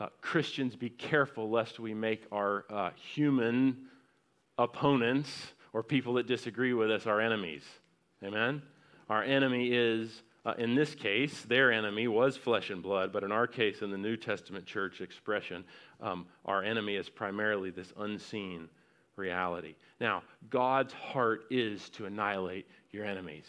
[0.00, 3.88] Uh, Christians be careful lest we make our uh, human
[4.56, 7.64] opponents or people that disagree with us our enemies.
[8.24, 8.62] Amen.
[9.10, 13.30] Our enemy is uh, in this case, their enemy was flesh and blood, but in
[13.30, 15.62] our case, in the New Testament church expression,
[16.00, 18.70] um, our enemy is primarily this unseen
[19.18, 19.74] reality.
[20.00, 23.46] Now, God's heart is to annihilate your enemies.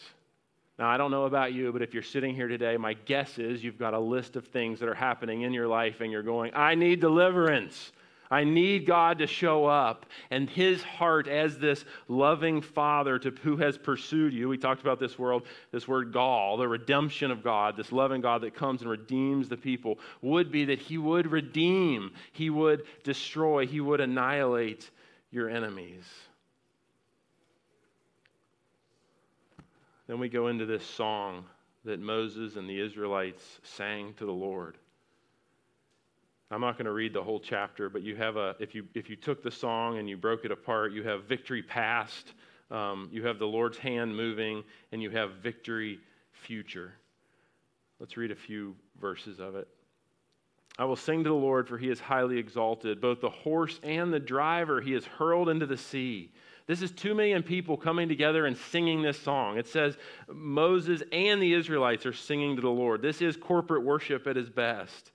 [0.78, 3.64] Now, I don't know about you, but if you're sitting here today, my guess is
[3.64, 6.54] you've got a list of things that are happening in your life and you're going,
[6.56, 7.92] I need deliverance.
[8.32, 10.06] I need God to show up.
[10.30, 15.00] And his heart, as this loving father to who has pursued you, we talked about
[15.00, 18.90] this world, this word gall, the redemption of God, this loving God that comes and
[18.90, 24.92] redeems the people, would be that he would redeem, he would destroy, he would annihilate
[25.32, 26.04] your enemies.
[30.08, 31.46] Then we go into this song
[31.86, 34.78] that Moses and the Israelites sang to the Lord.
[36.52, 39.08] I'm not going to read the whole chapter, but you have a if you if
[39.08, 42.34] you took the song and you broke it apart, you have victory past,
[42.72, 46.00] um, you have the Lord's hand moving, and you have victory
[46.32, 46.94] future.
[48.00, 49.68] Let's read a few verses of it.
[50.80, 53.02] I will sing to the Lord, for he is highly exalted.
[53.02, 56.32] Both the horse and the driver he has hurled into the sea.
[56.68, 59.58] This is two million people coming together and singing this song.
[59.58, 59.98] It says
[60.32, 63.02] Moses and the Israelites are singing to the Lord.
[63.02, 65.12] This is corporate worship at its best.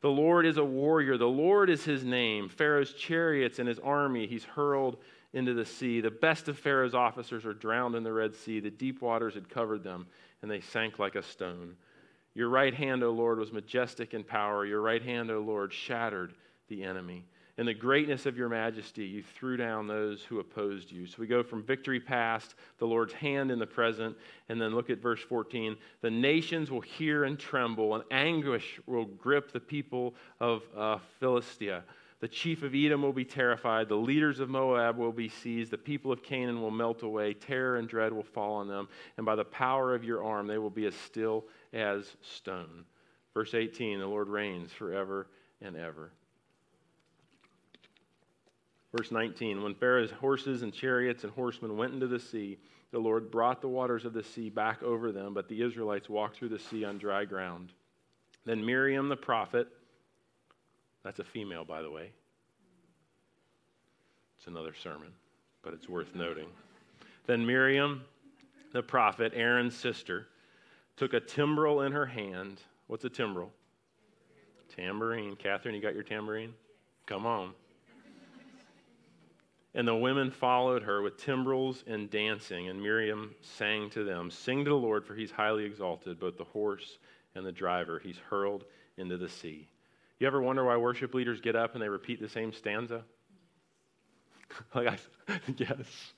[0.00, 1.16] The Lord is a warrior.
[1.16, 2.48] The Lord is his name.
[2.48, 4.96] Pharaoh's chariots and his army he's hurled
[5.32, 6.00] into the sea.
[6.00, 8.58] The best of Pharaoh's officers are drowned in the Red Sea.
[8.58, 10.06] The deep waters had covered them,
[10.42, 11.76] and they sank like a stone.
[12.36, 14.66] Your right hand, O Lord, was majestic in power.
[14.66, 16.34] Your right hand, O Lord, shattered
[16.68, 17.24] the enemy.
[17.56, 21.06] In the greatness of your majesty, you threw down those who opposed you.
[21.06, 24.14] So we go from victory past, the Lord's hand in the present,
[24.50, 25.78] and then look at verse 14.
[26.02, 31.84] The nations will hear and tremble, and anguish will grip the people of uh, Philistia.
[32.20, 33.88] The chief of Edom will be terrified.
[33.88, 35.70] The leaders of Moab will be seized.
[35.70, 37.34] The people of Canaan will melt away.
[37.34, 38.88] Terror and dread will fall on them.
[39.18, 41.44] And by the power of your arm, they will be as still
[41.74, 42.84] as stone.
[43.34, 45.26] Verse 18 The Lord reigns forever
[45.60, 46.10] and ever.
[48.96, 52.58] Verse 19 When Pharaoh's horses and chariots and horsemen went into the sea,
[52.92, 56.38] the Lord brought the waters of the sea back over them, but the Israelites walked
[56.38, 57.72] through the sea on dry ground.
[58.46, 59.68] Then Miriam the prophet,
[61.06, 62.10] that's a female, by the way.
[64.36, 65.12] It's another sermon,
[65.62, 66.48] but it's worth noting.
[67.26, 68.02] Then Miriam
[68.72, 70.26] the prophet, Aaron's sister,
[70.96, 72.60] took a timbrel in her hand.
[72.88, 73.52] What's a timbrel?
[74.76, 75.36] Tambourine.
[75.36, 76.52] Catherine, you got your tambourine?
[77.06, 77.52] Come on.
[79.74, 84.64] And the women followed her with timbrels and dancing, and Miriam sang to them, Sing
[84.64, 86.98] to the Lord, for he's highly exalted, both the horse
[87.36, 88.64] and the driver he's hurled
[88.96, 89.68] into the sea.
[90.18, 93.02] You ever wonder why worship leaders get up and they repeat the same stanza?
[94.74, 94.98] like I,
[95.56, 96.12] yes.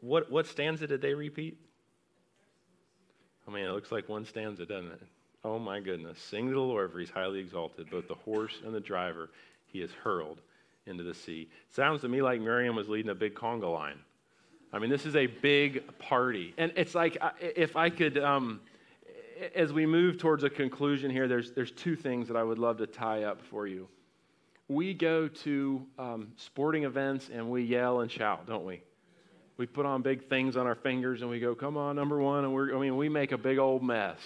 [0.00, 1.58] What, what stanza did they repeat?
[3.46, 5.02] Oh man, it looks like one stanza, doesn't it?
[5.44, 6.18] Oh my goodness.
[6.18, 9.28] Sing to the Lord, for he's highly exalted, both the horse and the driver
[9.66, 10.40] he has hurled
[10.86, 11.48] into the sea.
[11.70, 13.98] Sounds to me like Miriam was leading a big conga line.
[14.72, 16.54] I mean, this is a big party.
[16.56, 18.60] And it's like, if I could, um,
[19.54, 22.78] as we move towards a conclusion here, there's, there's two things that I would love
[22.78, 23.88] to tie up for you.
[24.68, 28.82] We go to um, sporting events and we yell and shout, don't we?
[29.56, 32.44] We put on big things on our fingers and we go, come on, number one.
[32.44, 34.18] And we're, I mean, we make a big old mess.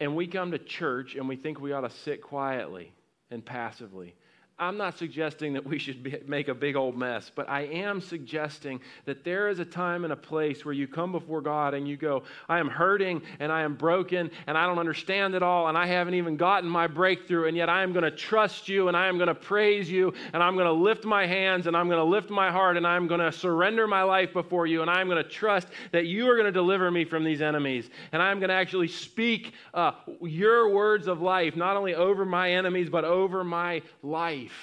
[0.00, 2.92] And we come to church and we think we ought to sit quietly
[3.30, 4.14] and passively.
[4.58, 8.00] I'm not suggesting that we should be, make a big old mess, but I am
[8.00, 11.88] suggesting that there is a time and a place where you come before God and
[11.88, 15.66] you go, I am hurting and I am broken and I don't understand it all
[15.66, 18.86] and I haven't even gotten my breakthrough, and yet I am going to trust you
[18.86, 21.76] and I am going to praise you and I'm going to lift my hands and
[21.76, 24.82] I'm going to lift my heart and I'm going to surrender my life before you
[24.82, 27.90] and I'm going to trust that you are going to deliver me from these enemies.
[28.12, 29.92] And I'm going to actually speak uh,
[30.22, 34.53] your words of life, not only over my enemies, but over my life life.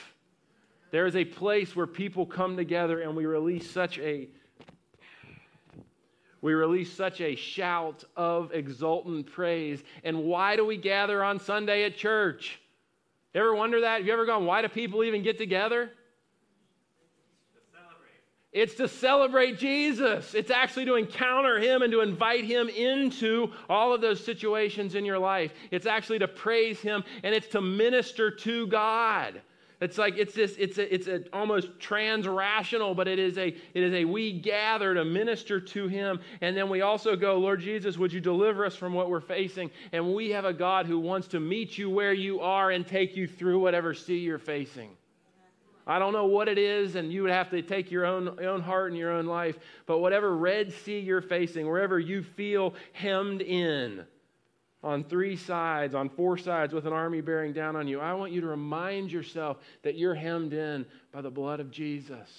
[0.91, 4.27] There is a place where people come together and we release such a
[6.41, 9.83] we release such a shout of exultant praise.
[10.03, 12.59] And why do we gather on Sunday at church?
[13.35, 13.99] You ever wonder that?
[13.99, 15.91] Have you ever gone, why do people even get together?
[18.51, 20.33] It's to celebrate Jesus.
[20.33, 25.05] It's actually to encounter Him and to invite Him into all of those situations in
[25.05, 25.53] your life.
[25.69, 29.41] It's actually to praise Him and it's to minister to God.
[29.81, 33.83] It's like it's this, it's a, it's a almost trans-rational, but it is a it
[33.83, 36.19] is a we gather to minister to him.
[36.41, 39.71] And then we also go, Lord Jesus, would you deliver us from what we're facing?
[39.91, 43.15] And we have a God who wants to meet you where you are and take
[43.17, 44.91] you through whatever sea you're facing.
[45.87, 48.51] I don't know what it is, and you would have to take your own, your
[48.51, 49.57] own heart and your own life,
[49.87, 54.05] but whatever Red Sea you're facing, wherever you feel hemmed in,
[54.83, 57.99] on three sides, on four sides, with an army bearing down on you.
[57.99, 62.29] I want you to remind yourself that you're hemmed in by the blood of Jesus.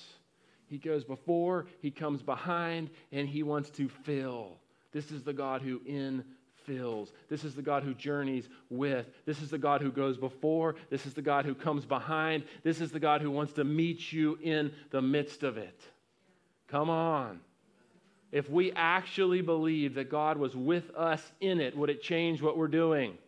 [0.66, 4.56] He goes before, He comes behind, and He wants to fill.
[4.92, 7.12] This is the God who infills.
[7.28, 9.06] This is the God who journeys with.
[9.24, 10.74] This is the God who goes before.
[10.90, 12.44] This is the God who comes behind.
[12.62, 15.80] This is the God who wants to meet you in the midst of it.
[16.68, 17.40] Come on.
[18.32, 22.56] If we actually believe that God was with us in it, would it change what
[22.56, 23.18] we're doing?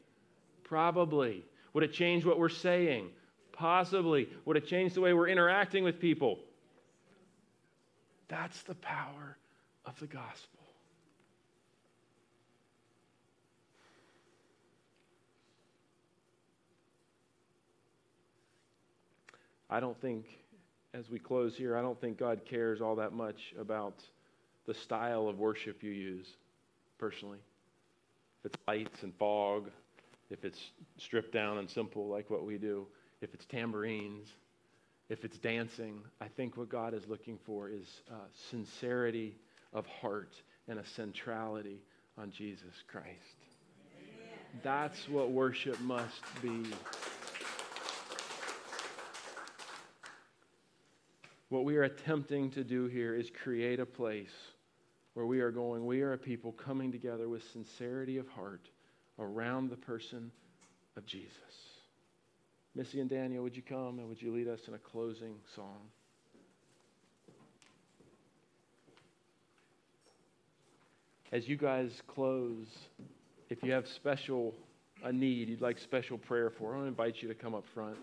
[0.65, 1.45] Probably.
[1.75, 3.11] Would it change what we're saying?
[3.53, 4.31] Possibly.
[4.47, 6.39] Would it change the way we're interacting with people?
[8.29, 9.37] That's the power
[9.85, 10.61] of the gospel.
[19.69, 20.25] I don't think,
[20.95, 24.03] as we close here, I don't think God cares all that much about
[24.67, 26.27] the style of worship you use
[26.99, 27.39] personally.
[28.41, 29.71] If it's lights and fog,
[30.31, 32.87] if it's stripped down and simple like what we do,
[33.21, 34.29] if it's tambourines,
[35.09, 38.15] if it's dancing, I think what God is looking for is uh,
[38.51, 39.37] sincerity
[39.73, 40.35] of heart
[40.69, 41.83] and a centrality
[42.17, 43.09] on Jesus Christ.
[43.97, 44.39] Amen.
[44.63, 46.65] That's what worship must be.
[51.51, 54.33] What we are attempting to do here is create a place
[55.15, 58.69] where we are going, we are a people coming together with sincerity of heart
[59.19, 60.31] around the person
[60.97, 61.31] of Jesus.
[62.75, 65.79] Missy and Daniel, would you come and would you lead us in a closing song?
[71.31, 72.67] As you guys close,
[73.51, 74.55] if you have special
[75.05, 77.65] a need you'd like special prayer for, I want to invite you to come up
[77.75, 77.97] front.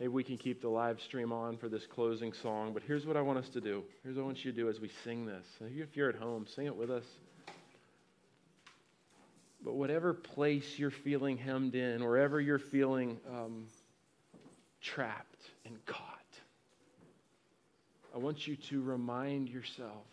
[0.00, 3.16] Maybe we can keep the live stream on for this closing song, but here's what
[3.16, 3.84] I want us to do.
[4.02, 5.46] Here's what I want you to do as we sing this.
[5.60, 7.04] If you're at home, sing it with us.
[9.64, 13.66] But whatever place you're feeling hemmed in, wherever you're feeling um,
[14.82, 16.10] trapped and caught,
[18.14, 20.06] I want you to remind yourself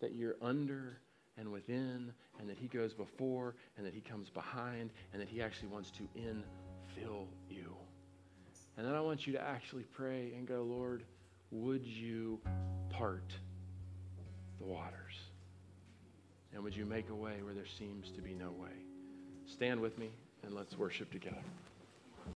[0.00, 0.98] that you're under
[1.38, 5.42] and within, and that He goes before, and that He comes behind, and that He
[5.42, 7.74] actually wants to infill you.
[8.76, 11.04] And then I want you to actually pray and go, Lord,
[11.50, 12.40] would you
[12.90, 13.32] part
[14.58, 15.14] the waters?
[16.52, 18.72] And would you make a way where there seems to be no way?
[19.46, 20.10] Stand with me
[20.42, 21.36] and let's worship together.